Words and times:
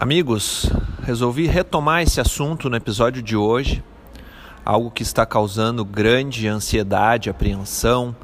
Amigos, 0.00 0.70
resolvi 1.02 1.48
retomar 1.48 2.02
esse 2.02 2.20
assunto 2.20 2.70
no 2.70 2.76
episódio 2.76 3.20
de 3.20 3.34
hoje, 3.34 3.82
algo 4.64 4.92
que 4.92 5.02
está 5.02 5.26
causando 5.26 5.84
grande 5.84 6.46
ansiedade, 6.46 7.28
apreensão, 7.28 8.14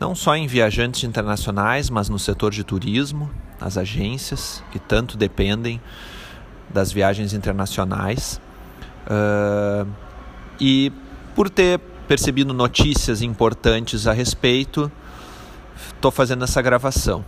não 0.00 0.14
só 0.14 0.34
em 0.34 0.46
viajantes 0.46 1.04
internacionais, 1.04 1.90
mas 1.90 2.08
no 2.08 2.18
setor 2.18 2.50
de 2.50 2.64
turismo, 2.64 3.30
as 3.60 3.76
agências 3.76 4.64
que 4.72 4.78
tanto 4.78 5.18
dependem 5.18 5.82
das 6.70 6.90
viagens 6.90 7.34
internacionais. 7.34 8.40
Uh, 9.06 9.86
e 10.58 10.90
por 11.34 11.50
ter 11.50 11.78
percebido 12.08 12.54
notícias 12.54 13.20
importantes 13.20 14.06
a 14.06 14.14
respeito, 14.14 14.90
estou 15.94 16.10
fazendo 16.10 16.42
essa 16.42 16.62
gravação. 16.62 17.22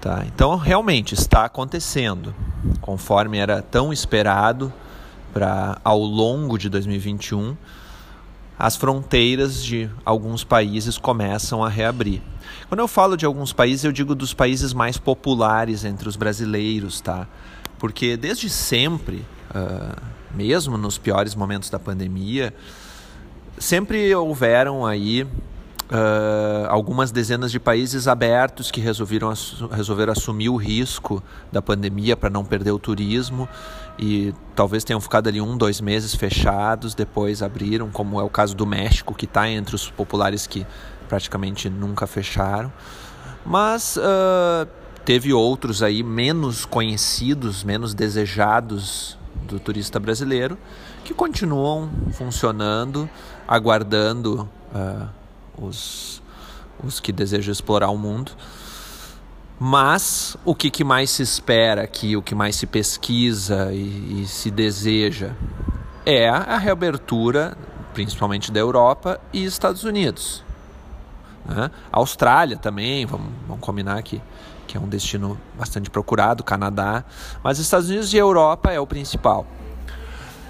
Tá? 0.00 0.24
Então, 0.26 0.56
realmente 0.56 1.14
está 1.14 1.44
acontecendo, 1.44 2.34
conforme 2.80 3.36
era 3.36 3.60
tão 3.60 3.92
esperado 3.92 4.72
para 5.32 5.78
ao 5.84 5.98
longo 5.98 6.56
de 6.56 6.70
2021, 6.70 7.54
as 8.58 8.76
fronteiras 8.76 9.62
de 9.62 9.90
alguns 10.04 10.42
países 10.42 10.96
começam 10.96 11.62
a 11.62 11.68
reabrir. 11.68 12.22
Quando 12.68 12.80
eu 12.80 12.88
falo 12.88 13.16
de 13.16 13.26
alguns 13.26 13.52
países, 13.52 13.84
eu 13.84 13.92
digo 13.92 14.14
dos 14.14 14.32
países 14.32 14.72
mais 14.72 14.96
populares 14.96 15.84
entre 15.84 16.08
os 16.08 16.16
brasileiros, 16.16 17.00
tá? 17.00 17.26
Porque 17.78 18.16
desde 18.16 18.48
sempre, 18.48 19.24
uh, 19.54 20.00
mesmo 20.34 20.78
nos 20.78 20.96
piores 20.96 21.34
momentos 21.34 21.68
da 21.68 21.78
pandemia, 21.78 22.54
sempre 23.58 24.14
houveram 24.14 24.86
aí 24.86 25.26
uh, 25.90 26.66
algumas 26.68 27.10
dezenas 27.10 27.50
de 27.50 27.58
países 27.58 28.06
abertos 28.06 28.70
que 28.70 28.80
resolveram, 28.80 29.32
resolveram 29.70 30.12
assumir 30.12 30.48
o 30.48 30.56
risco 30.56 31.22
da 31.50 31.60
pandemia 31.60 32.16
para 32.16 32.30
não 32.30 32.44
perder 32.44 32.70
o 32.70 32.78
turismo 32.78 33.48
e 33.98 34.32
talvez 34.54 34.84
tenham 34.84 35.00
ficado 35.00 35.28
ali 35.28 35.40
um, 35.40 35.56
dois 35.56 35.80
meses 35.80 36.14
fechados, 36.14 36.94
depois 36.94 37.42
abriram, 37.42 37.90
como 37.90 38.20
é 38.20 38.22
o 38.22 38.30
caso 38.30 38.54
do 38.54 38.66
México, 38.66 39.14
que 39.14 39.24
está 39.24 39.48
entre 39.48 39.74
os 39.74 39.90
populares 39.90 40.46
que 40.46 40.66
praticamente 41.08 41.68
nunca 41.68 42.06
fecharam. 42.06 42.72
Mas 43.44 43.96
uh, 43.96 44.66
teve 45.04 45.32
outros 45.32 45.82
aí 45.82 46.02
menos 46.02 46.64
conhecidos, 46.64 47.64
menos 47.64 47.94
desejados 47.94 49.18
do 49.46 49.58
turista 49.58 49.98
brasileiro, 49.98 50.56
que 51.04 51.12
continuam 51.12 51.90
funcionando, 52.12 53.08
aguardando 53.48 54.48
uh, 54.74 55.19
os, 55.60 56.22
os 56.82 57.00
que 57.00 57.12
desejam 57.12 57.52
explorar 57.52 57.90
o 57.90 57.98
mundo. 57.98 58.32
Mas 59.58 60.36
o 60.44 60.54
que, 60.54 60.70
que 60.70 60.82
mais 60.82 61.10
se 61.10 61.22
espera 61.22 61.82
aqui, 61.82 62.16
o 62.16 62.22
que 62.22 62.34
mais 62.34 62.56
se 62.56 62.66
pesquisa 62.66 63.70
e, 63.72 64.22
e 64.22 64.26
se 64.26 64.50
deseja 64.50 65.32
é 66.06 66.28
a 66.28 66.56
reabertura, 66.56 67.56
principalmente 67.92 68.50
da 68.50 68.58
Europa 68.58 69.20
e 69.32 69.44
Estados 69.44 69.84
Unidos. 69.84 70.42
Né? 71.44 71.70
Austrália 71.92 72.56
também, 72.56 73.04
vamos, 73.04 73.32
vamos 73.46 73.62
combinar 73.62 73.98
aqui, 73.98 74.20
que 74.66 74.78
é 74.78 74.80
um 74.80 74.88
destino 74.88 75.38
bastante 75.58 75.90
procurado, 75.90 76.42
Canadá, 76.42 77.04
mas 77.42 77.58
Estados 77.58 77.88
Unidos 77.88 78.12
e 78.14 78.16
Europa 78.16 78.70
é 78.70 78.80
o 78.80 78.86
principal. 78.86 79.46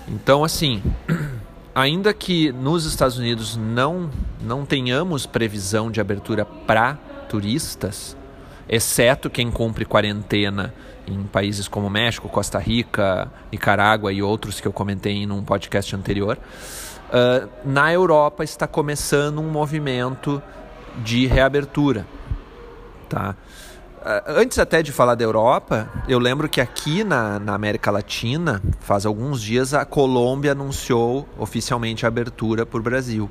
Então, 0.06 0.44
assim, 0.44 0.82
ainda 1.74 2.12
que 2.12 2.52
nos 2.52 2.84
Estados 2.84 3.18
Unidos 3.18 3.56
não, 3.56 4.10
não 4.40 4.64
tenhamos 4.64 5.26
previsão 5.26 5.90
de 5.90 6.00
abertura 6.00 6.44
para 6.44 6.94
turistas, 7.28 8.16
exceto 8.68 9.30
quem 9.30 9.50
cumpre 9.50 9.84
quarentena 9.84 10.74
em 11.06 11.22
países 11.24 11.66
como 11.66 11.90
México, 11.90 12.28
Costa 12.28 12.58
Rica, 12.58 13.30
Nicarágua 13.50 14.12
e 14.12 14.22
outros 14.22 14.60
que 14.60 14.68
eu 14.68 14.72
comentei 14.72 15.14
em 15.14 15.30
um 15.30 15.42
podcast 15.42 15.94
anterior, 15.94 16.38
uh, 16.38 17.48
na 17.64 17.92
Europa 17.92 18.44
está 18.44 18.66
começando 18.66 19.40
um 19.40 19.50
movimento 19.50 20.42
de 21.02 21.26
reabertura. 21.26 22.06
Tá? 23.08 23.34
Ah, 24.02 24.22
antes 24.28 24.58
até 24.58 24.82
de 24.82 24.92
falar 24.92 25.14
da 25.14 25.24
Europa, 25.24 25.86
eu 26.08 26.18
lembro 26.18 26.48
que 26.48 26.58
aqui 26.58 27.04
na, 27.04 27.38
na, 27.38 27.54
América 27.54 27.90
Latina, 27.90 28.62
faz 28.80 29.04
alguns 29.04 29.42
dias, 29.42 29.74
a 29.74 29.84
Colômbia 29.84 30.52
anunciou 30.52 31.28
oficialmente 31.38 32.06
a 32.06 32.08
abertura 32.08 32.64
para 32.64 32.80
o 32.80 32.82
Brasil. 32.82 33.30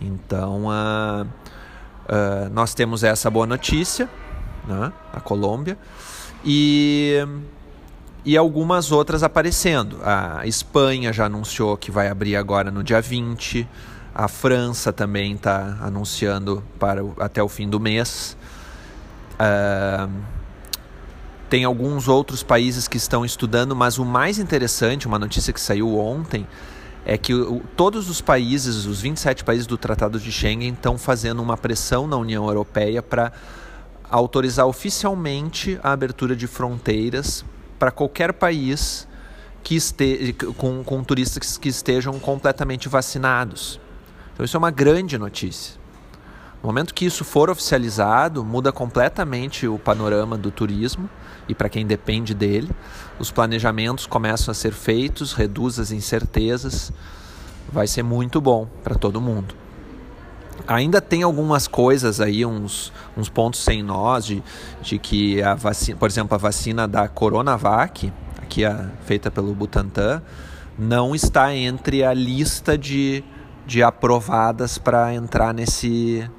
Então, 0.00 0.64
uh, 0.64 1.22
uh, 1.24 2.50
nós 2.52 2.74
temos 2.74 3.04
essa 3.04 3.30
boa 3.30 3.46
notícia, 3.46 4.10
né, 4.66 4.92
a 5.12 5.20
Colômbia, 5.20 5.78
e, 6.44 7.24
e 8.24 8.36
algumas 8.36 8.90
outras 8.90 9.22
aparecendo. 9.22 10.00
A 10.02 10.44
Espanha 10.44 11.12
já 11.12 11.26
anunciou 11.26 11.76
que 11.76 11.92
vai 11.92 12.08
abrir 12.08 12.34
agora 12.34 12.68
no 12.72 12.82
dia 12.82 13.00
20, 13.00 13.68
a 14.12 14.26
França 14.26 14.92
também 14.92 15.34
está 15.34 15.78
anunciando 15.80 16.64
para 16.80 17.00
até 17.20 17.40
o 17.40 17.48
fim 17.48 17.68
do 17.68 17.78
mês. 17.78 18.36
Uh, 19.34 20.10
tem 21.48 21.64
alguns 21.64 22.08
outros 22.08 22.42
países 22.42 22.88
que 22.88 22.96
estão 22.96 23.24
estudando, 23.24 23.76
mas 23.76 23.98
o 23.98 24.04
mais 24.06 24.38
interessante, 24.38 25.06
uma 25.06 25.18
notícia 25.18 25.52
que 25.52 25.60
saiu 25.60 25.98
ontem, 25.98 26.46
é 27.04 27.18
que 27.18 27.34
o, 27.34 27.60
todos 27.76 28.08
os 28.08 28.20
países, 28.20 28.86
os 28.86 29.00
27 29.02 29.44
países 29.44 29.66
do 29.66 29.76
Tratado 29.76 30.18
de 30.18 30.32
Schengen, 30.32 30.72
estão 30.72 30.96
fazendo 30.96 31.42
uma 31.42 31.56
pressão 31.56 32.06
na 32.06 32.16
União 32.16 32.46
Europeia 32.46 33.02
para 33.02 33.32
autorizar 34.08 34.66
oficialmente 34.66 35.78
a 35.82 35.92
abertura 35.92 36.34
de 36.34 36.46
fronteiras 36.46 37.44
para 37.78 37.90
qualquer 37.90 38.32
país 38.32 39.06
que 39.62 39.76
este, 39.76 40.34
com, 40.56 40.82
com 40.82 41.04
turistas 41.04 41.58
que 41.58 41.68
estejam 41.68 42.18
completamente 42.18 42.88
vacinados. 42.88 43.80
Então, 44.32 44.44
isso 44.44 44.56
é 44.56 44.58
uma 44.58 44.70
grande 44.70 45.18
notícia. 45.18 45.81
No 46.62 46.68
momento 46.68 46.94
que 46.94 47.04
isso 47.04 47.24
for 47.24 47.50
oficializado, 47.50 48.44
muda 48.44 48.70
completamente 48.70 49.66
o 49.66 49.80
panorama 49.80 50.38
do 50.38 50.52
turismo 50.52 51.10
e 51.48 51.54
para 51.56 51.68
quem 51.68 51.84
depende 51.84 52.34
dele. 52.34 52.70
Os 53.18 53.32
planejamentos 53.32 54.06
começam 54.06 54.52
a 54.52 54.54
ser 54.54 54.72
feitos, 54.72 55.32
reduz 55.32 55.80
as 55.80 55.90
incertezas. 55.90 56.92
Vai 57.72 57.88
ser 57.88 58.04
muito 58.04 58.40
bom 58.40 58.68
para 58.84 58.94
todo 58.94 59.20
mundo. 59.20 59.56
Ainda 60.68 61.00
tem 61.00 61.24
algumas 61.24 61.66
coisas 61.66 62.20
aí, 62.20 62.46
uns, 62.46 62.92
uns 63.16 63.28
pontos 63.28 63.64
sem 63.64 63.82
nós, 63.82 64.24
de, 64.24 64.40
de 64.80 64.98
que 65.00 65.42
a 65.42 65.54
vacina, 65.54 65.98
por 65.98 66.08
exemplo, 66.08 66.36
a 66.36 66.38
vacina 66.38 66.86
da 66.86 67.08
Coronavac, 67.08 68.12
aqui 68.40 68.64
a, 68.64 68.88
feita 69.04 69.32
pelo 69.32 69.52
Butantan, 69.52 70.22
não 70.78 71.12
está 71.12 71.52
entre 71.52 72.04
a 72.04 72.14
lista 72.14 72.78
de, 72.78 73.24
de 73.66 73.82
aprovadas 73.82 74.78
para 74.78 75.12
entrar 75.12 75.52
nesse, 75.52 76.30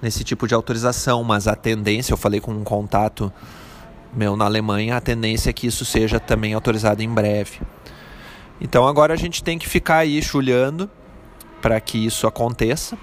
nesse 0.00 0.24
tipo 0.24 0.46
de 0.46 0.54
autorização, 0.54 1.22
mas 1.24 1.46
a 1.46 1.54
tendência, 1.54 2.12
eu 2.12 2.16
falei 2.16 2.40
com 2.40 2.52
um 2.52 2.64
contato 2.64 3.32
meu 4.14 4.36
na 4.36 4.46
Alemanha, 4.46 4.96
a 4.96 5.00
tendência 5.00 5.50
é 5.50 5.52
que 5.52 5.66
isso 5.66 5.84
seja 5.84 6.18
também 6.18 6.54
autorizado 6.54 7.02
em 7.02 7.08
breve. 7.08 7.60
Então 8.60 8.86
agora 8.86 9.14
a 9.14 9.16
gente 9.16 9.42
tem 9.42 9.58
que 9.58 9.68
ficar 9.68 9.98
aí 9.98 10.20
chulhando 10.22 10.90
para 11.60 11.80
que 11.80 12.04
isso 12.06 12.26
aconteça 12.26 12.96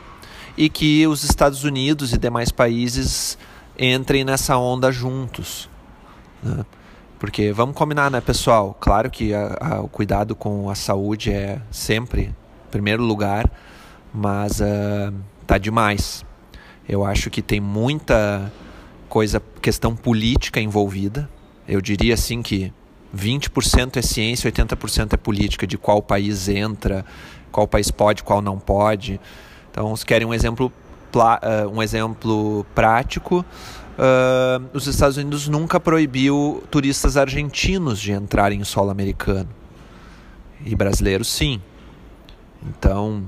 e 0.57 0.69
que 0.69 1.05
os 1.07 1.23
Estados 1.23 1.63
Unidos 1.63 2.13
e 2.13 2.17
demais 2.17 2.51
países 2.51 3.37
entrem 3.77 4.23
nessa 4.23 4.57
onda 4.57 4.91
juntos. 4.91 5.69
Né? 6.41 6.65
Porque 7.19 7.51
vamos 7.51 7.75
combinar, 7.75 8.11
né, 8.11 8.19
pessoal? 8.19 8.75
Claro 8.79 9.09
que 9.09 9.33
a, 9.33 9.57
a, 9.59 9.81
o 9.81 9.87
cuidado 9.87 10.35
com 10.35 10.69
a 10.69 10.75
saúde 10.75 11.31
é 11.31 11.61
sempre 11.71 12.23
em 12.23 12.35
primeiro 12.71 13.03
lugar, 13.03 13.49
mas 14.13 14.59
uh, 14.59 15.13
tá 15.47 15.57
demais. 15.57 16.24
Eu 16.87 17.03
acho 17.03 17.29
que 17.29 17.41
tem 17.41 17.59
muita 17.59 18.51
coisa, 19.09 19.41
questão 19.61 19.95
política 19.95 20.59
envolvida. 20.59 21.29
Eu 21.67 21.81
diria 21.81 22.13
assim 22.13 22.41
que 22.41 22.71
20% 23.15 23.97
é 23.97 24.01
ciência, 24.01 24.51
80% 24.51 25.13
é 25.13 25.17
política, 25.17 25.65
de 25.65 25.77
qual 25.77 26.01
país 26.01 26.47
entra, 26.47 27.05
qual 27.51 27.67
país 27.67 27.89
pode, 27.89 28.23
qual 28.23 28.41
não 28.41 28.59
pode. 28.59 29.19
Então, 29.71 29.95
se 29.95 30.05
querem 30.05 30.27
um 30.27 30.33
exemplo, 30.33 30.71
eh, 31.41 31.67
um 31.67 31.81
exemplo 31.81 32.65
prático, 32.75 33.45
uh, 33.97 34.65
os 34.73 34.87
Estados 34.87 35.17
Unidos 35.17 35.47
nunca 35.47 35.79
proibiu 35.79 36.63
turistas 36.69 37.17
argentinos 37.17 37.99
de 37.99 38.11
entrarem 38.11 38.59
em 38.59 38.63
solo 38.63 38.89
americano. 38.89 39.49
E 40.65 40.75
brasileiros 40.75 41.27
sim. 41.27 41.61
Então, 42.67 43.23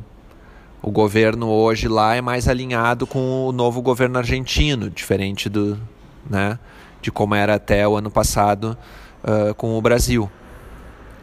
o 0.87 0.91
governo 0.91 1.49
hoje 1.49 1.89
lá 1.89 2.15
é 2.15 2.21
mais 2.21 2.47
alinhado 2.47 3.05
com 3.05 3.45
o 3.45 3.51
novo 3.51 3.81
governo 3.81 4.17
argentino, 4.17 4.89
diferente 4.89 5.49
do, 5.49 5.77
né, 6.29 6.57
de 7.01 7.11
como 7.11 7.35
era 7.35 7.55
até 7.55 7.85
o 7.85 7.97
ano 7.97 8.09
passado 8.09 8.77
uh, 9.21 9.53
com 9.55 9.77
o 9.77 9.81
Brasil. 9.81 10.31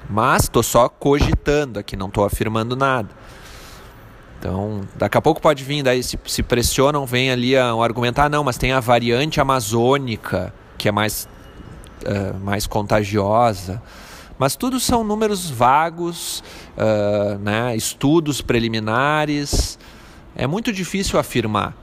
Mas 0.08 0.42
estou 0.42 0.62
só 0.62 0.86
cogitando 0.86 1.78
aqui, 1.78 1.96
não 1.96 2.08
estou 2.08 2.26
afirmando 2.26 2.76
nada. 2.76 3.08
Então, 4.38 4.82
daqui 4.96 5.16
a 5.16 5.22
pouco 5.22 5.40
pode 5.40 5.64
vir, 5.64 5.82
daí 5.82 6.02
se, 6.02 6.18
se 6.26 6.42
pressionam, 6.42 7.06
vem 7.06 7.30
ali 7.30 7.56
a, 7.56 7.74
um 7.74 7.82
argumentar, 7.82 8.26
ah, 8.26 8.28
não, 8.28 8.44
mas 8.44 8.58
tem 8.58 8.72
a 8.72 8.80
variante 8.80 9.40
amazônica, 9.40 10.52
que 10.76 10.90
é 10.90 10.92
mais 10.92 11.26
uh, 12.02 12.38
mais 12.38 12.66
contagiosa. 12.66 13.82
Mas 14.38 14.56
tudo 14.56 14.80
são 14.80 15.04
números 15.04 15.48
vagos, 15.48 16.42
uh, 16.76 17.38
né, 17.38 17.76
estudos 17.76 18.40
preliminares. 18.40 19.78
É 20.34 20.46
muito 20.46 20.72
difícil 20.72 21.18
afirmar. 21.18 21.74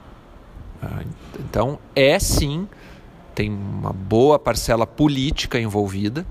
Uh, 0.82 1.06
então, 1.40 1.78
é 1.96 2.18
sim, 2.18 2.68
tem 3.34 3.50
uma 3.50 3.92
boa 3.92 4.38
parcela 4.38 4.86
política 4.86 5.58
envolvida. 5.58 6.26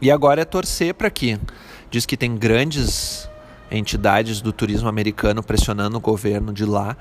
E 0.00 0.10
agora 0.10 0.40
é 0.40 0.44
torcer 0.44 0.94
para 0.94 1.10
que. 1.10 1.38
Diz 1.90 2.06
que 2.06 2.16
tem 2.16 2.36
grandes 2.36 3.28
entidades 3.70 4.40
do 4.40 4.52
turismo 4.52 4.88
americano 4.88 5.42
pressionando 5.42 5.96
o 5.96 6.00
governo 6.00 6.52
de 6.52 6.64
lá 6.64 6.96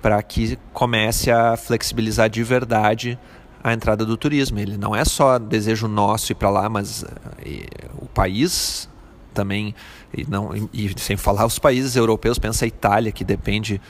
para 0.00 0.22
que 0.22 0.58
comece 0.72 1.30
a 1.30 1.56
flexibilizar 1.56 2.28
de 2.30 2.42
verdade 2.42 3.18
a 3.62 3.72
entrada 3.72 4.04
do 4.04 4.16
turismo. 4.16 4.58
Ele 4.58 4.76
não 4.76 4.94
é 4.94 5.04
só 5.04 5.38
desejo 5.38 5.88
nosso 5.88 6.32
ir 6.32 6.34
para 6.34 6.50
lá, 6.50 6.68
mas 6.68 7.04
e, 7.44 7.66
o 7.98 8.06
país 8.06 8.88
também 9.34 9.74
e 10.16 10.26
não 10.28 10.50
e, 10.72 10.92
sem 10.96 11.16
falar 11.16 11.46
os 11.46 11.58
países 11.58 11.96
europeus, 11.96 12.38
pensa 12.38 12.64
a 12.64 12.68
Itália 12.68 13.12
que 13.12 13.24
depende 13.24 13.80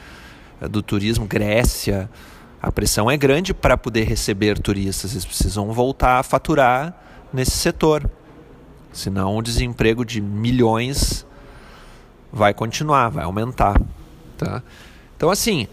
eh, 0.61 0.69
do 0.69 0.83
turismo, 0.83 1.27
Grécia, 1.27 2.11
a 2.61 2.73
pressão 2.73 3.11
é 3.11 3.17
grande 3.17 3.55
para 3.55 3.77
poder 3.77 4.05
receber 4.05 4.59
turistas, 4.59 5.13
eles 5.13 5.25
precisam 5.25 5.73
voltar 5.73 6.19
a 6.19 6.23
faturar 6.23 6.95
nesse 7.33 7.53
setor. 7.53 8.11
Senão 8.93 9.37
o 9.37 9.43
desemprego 9.43 10.05
de 10.05 10.21
milhões 10.21 11.25
vai 12.33 12.53
continuar, 12.53 13.11
vai 13.11 13.25
aumentar, 13.25 13.81
tá? 14.37 14.63
Então 15.17 15.31
assim, 15.31 15.69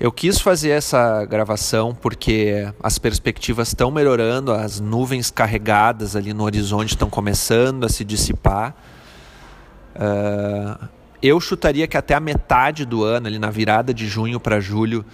eu 0.00 0.10
quis 0.10 0.40
fazer 0.40 0.70
essa 0.70 1.26
gravação 1.26 1.94
porque 1.94 2.66
as 2.82 2.98
perspectivas 2.98 3.68
estão 3.68 3.90
melhorando, 3.90 4.50
as 4.50 4.80
nuvens 4.80 5.30
carregadas 5.30 6.16
ali 6.16 6.32
no 6.32 6.42
horizonte 6.44 6.94
estão 6.94 7.10
começando 7.10 7.84
a 7.84 7.88
se 7.90 8.02
dissipar. 8.02 8.74
Uh, 9.94 10.88
eu 11.22 11.38
chutaria 11.38 11.86
que 11.86 11.98
até 11.98 12.14
a 12.14 12.20
metade 12.20 12.86
do 12.86 13.04
ano, 13.04 13.26
ali 13.26 13.38
na 13.38 13.50
virada 13.50 13.92
de 13.92 14.08
junho 14.08 14.40
para 14.40 14.58
julho, 14.58 15.04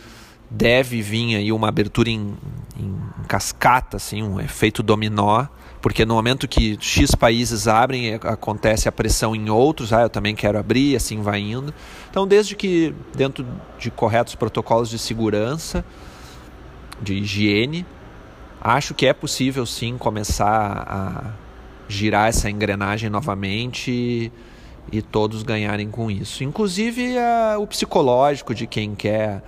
deve 0.49 1.03
vir 1.03 1.35
aí 1.35 1.51
uma 1.51 1.69
abertura 1.69 2.09
em, 2.09 2.37
em 2.79 2.97
cascata, 3.27 3.97
assim, 3.97 4.23
um 4.23 4.41
efeito 4.41 4.85
dominó 4.85 5.47
porque 5.87 6.05
no 6.05 6.15
momento 6.15 6.49
que 6.49 6.77
X 6.81 7.15
países 7.15 7.69
abrem, 7.69 8.15
acontece 8.15 8.89
a 8.89 8.93
pressão 8.93 9.37
em 9.37 9.49
outros, 9.49 9.93
ah, 9.93 10.03
eu 10.03 10.11
também 10.11 10.35
quero 10.35 10.59
abrir, 10.59 10.97
assim 10.97 11.23
vai 11.23 11.39
indo. 11.39 11.73
Então, 12.11 12.27
desde 12.27 12.57
que 12.57 12.93
dentro 13.15 13.47
de 13.79 13.89
corretos 13.89 14.35
protocolos 14.35 14.91
de 14.91 14.99
segurança, 14.99 15.85
de 17.01 17.15
higiene, 17.15 17.87
acho 18.61 18.95
que 18.95 19.07
é 19.07 19.13
possível 19.13 19.65
sim 19.65 19.97
começar 19.97 20.85
a 20.89 21.31
girar 21.89 22.31
essa 22.31 22.51
engrenagem 22.51 23.09
novamente 23.09 24.33
e, 24.91 25.03
todos 25.03 25.45
ganharem 25.45 25.89
com 25.89 26.11
isso. 26.11 26.43
Inclusive 26.43 27.17
a, 27.17 27.59
o 27.61 27.67
psicológico 27.69 28.53
de 28.53 28.67
quem 28.67 28.97
quer, 28.97 29.41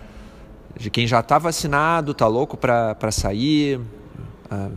de 0.78 0.88
quem 0.88 1.04
já 1.04 1.18
está 1.18 1.36
vacinado, 1.36 2.12
está 2.12 2.28
louco 2.28 2.56
para 2.56 3.10
sair, 3.10 3.80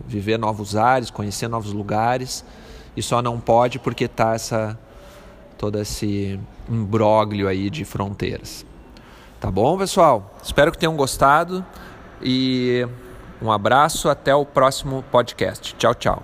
viver 0.05 0.37
novos 0.37 0.75
ares, 0.75 1.09
conhecer 1.09 1.47
novos 1.47 1.73
lugares 1.73 2.43
e 2.95 3.01
só 3.01 3.21
não 3.21 3.39
pode 3.39 3.79
porque 3.79 4.05
está 4.05 4.33
essa 4.35 4.77
todo 5.57 5.79
esse 5.79 6.39
imbróglio 6.67 7.47
aí 7.47 7.69
de 7.69 7.85
fronteiras. 7.85 8.65
Tá 9.39 9.51
bom, 9.51 9.77
pessoal? 9.77 10.35
Espero 10.43 10.71
que 10.71 10.77
tenham 10.77 10.95
gostado 10.95 11.63
e 12.21 12.87
um 13.41 13.51
abraço 13.51 14.09
até 14.09 14.33
o 14.33 14.45
próximo 14.45 15.03
podcast. 15.11 15.75
Tchau, 15.77 15.93
tchau. 15.93 16.23